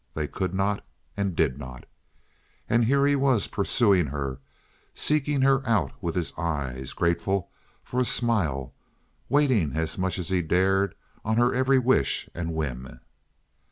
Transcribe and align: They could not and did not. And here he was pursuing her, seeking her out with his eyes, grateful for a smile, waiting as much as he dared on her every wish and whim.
They 0.15 0.27
could 0.27 0.51
not 0.55 0.83
and 1.15 1.35
did 1.35 1.59
not. 1.59 1.85
And 2.67 2.85
here 2.85 3.05
he 3.05 3.15
was 3.15 3.45
pursuing 3.47 4.07
her, 4.07 4.39
seeking 4.95 5.43
her 5.43 5.63
out 5.63 5.91
with 6.01 6.15
his 6.15 6.33
eyes, 6.39 6.93
grateful 6.93 7.51
for 7.83 7.99
a 8.01 8.05
smile, 8.05 8.73
waiting 9.29 9.73
as 9.77 9.99
much 9.99 10.17
as 10.17 10.29
he 10.29 10.41
dared 10.41 10.95
on 11.23 11.37
her 11.37 11.53
every 11.53 11.77
wish 11.77 12.27
and 12.33 12.55
whim. 12.55 12.99